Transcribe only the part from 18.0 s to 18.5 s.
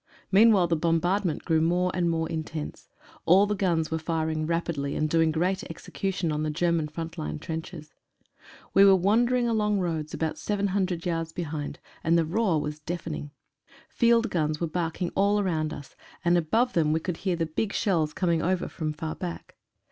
coming